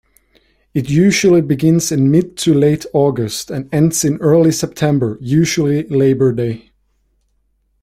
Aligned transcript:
It 0.73 0.89
usually 0.89 1.41
begins 1.41 1.91
in 1.91 2.09
mid-to-late 2.09 2.87
August, 2.91 3.51
and 3.51 3.71
ends 3.71 4.03
in 4.03 4.17
early 4.17 4.51
September, 4.51 5.19
usually 5.21 5.87
Labour 5.89 6.31
Day. 6.31 6.71